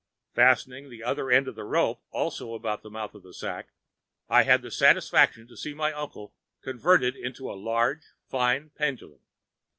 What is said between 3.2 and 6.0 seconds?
the sack, I had the satisfaction to see my